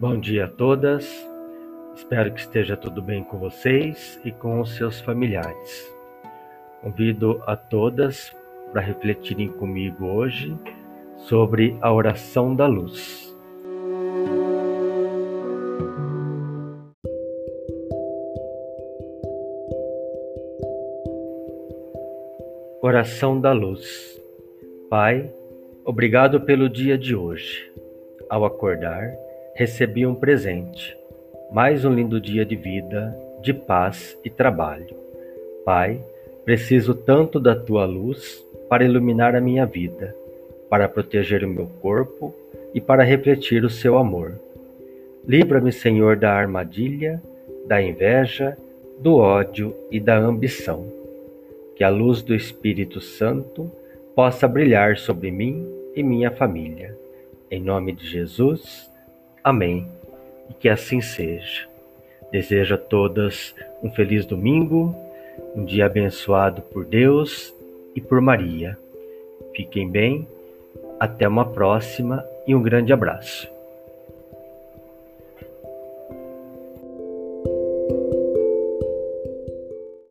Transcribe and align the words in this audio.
Bom 0.00 0.18
dia 0.18 0.46
a 0.46 0.48
todas. 0.48 1.08
Espero 1.94 2.32
que 2.32 2.40
esteja 2.40 2.76
tudo 2.76 3.00
bem 3.00 3.22
com 3.22 3.38
vocês 3.38 4.20
e 4.24 4.32
com 4.32 4.60
os 4.60 4.74
seus 4.74 5.00
familiares. 5.00 5.96
Convido 6.82 7.40
a 7.46 7.56
todas 7.56 8.34
para 8.72 8.80
refletirem 8.80 9.48
comigo 9.48 10.06
hoje 10.06 10.56
sobre 11.16 11.78
a 11.80 11.92
oração 11.92 12.56
da 12.56 12.66
luz. 12.66 13.34
Oração 22.82 23.40
da 23.40 23.52
luz. 23.52 24.20
Pai, 24.90 25.32
obrigado 25.84 26.40
pelo 26.40 26.68
dia 26.68 26.98
de 26.98 27.14
hoje. 27.14 27.72
Ao 28.28 28.44
acordar, 28.44 29.23
recebi 29.54 30.04
um 30.06 30.14
presente, 30.14 30.96
mais 31.52 31.84
um 31.84 31.94
lindo 31.94 32.20
dia 32.20 32.44
de 32.44 32.56
vida, 32.56 33.16
de 33.40 33.54
paz 33.54 34.18
e 34.24 34.30
trabalho. 34.30 34.96
Pai, 35.64 36.04
preciso 36.44 36.94
tanto 36.94 37.38
da 37.38 37.54
tua 37.54 37.84
luz 37.84 38.44
para 38.68 38.84
iluminar 38.84 39.36
a 39.36 39.40
minha 39.40 39.64
vida, 39.64 40.14
para 40.68 40.88
proteger 40.88 41.44
o 41.44 41.48
meu 41.48 41.66
corpo 41.80 42.34
e 42.74 42.80
para 42.80 43.04
refletir 43.04 43.64
o 43.64 43.70
seu 43.70 43.96
amor. 43.96 44.40
Livra-me, 45.26 45.72
Senhor, 45.72 46.16
da 46.16 46.32
armadilha, 46.32 47.22
da 47.66 47.80
inveja, 47.80 48.56
do 48.98 49.16
ódio 49.16 49.74
e 49.90 50.00
da 50.00 50.16
ambição 50.16 51.04
que 51.74 51.82
a 51.82 51.88
luz 51.88 52.22
do 52.22 52.34
Espírito 52.34 53.00
Santo 53.00 53.70
possa 54.14 54.46
brilhar 54.46 54.96
sobre 54.96 55.30
mim 55.30 55.66
e 55.94 56.02
minha 56.02 56.30
família. 56.30 56.96
Em 57.50 57.60
nome 57.60 57.92
de 57.92 58.06
Jesus, 58.06 58.90
amém. 59.44 59.86
E 60.50 60.54
que 60.54 60.68
assim 60.68 61.00
seja. 61.00 61.68
Desejo 62.32 62.74
a 62.74 62.78
todas 62.78 63.54
um 63.82 63.90
feliz 63.90 64.26
domingo, 64.26 64.96
um 65.54 65.64
dia 65.64 65.86
abençoado 65.86 66.62
por 66.62 66.84
Deus 66.84 67.54
e 67.94 68.00
por 68.00 68.20
Maria. 68.20 68.76
Fiquem 69.54 69.88
bem, 69.88 70.26
até 70.98 71.28
uma 71.28 71.44
próxima 71.44 72.26
e 72.46 72.54
um 72.54 72.62
grande 72.62 72.92
abraço. 72.92 73.53